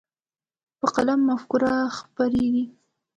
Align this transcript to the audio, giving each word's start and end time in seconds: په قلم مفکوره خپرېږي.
په 0.79 0.87
قلم 0.95 1.19
مفکوره 1.29 1.73
خپرېږي. 1.97 2.65